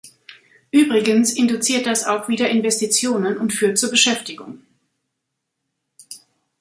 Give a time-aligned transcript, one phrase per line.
[0.71, 4.63] Übrigens induziert das auch wieder Investitionen und führt zu Beschäftigung.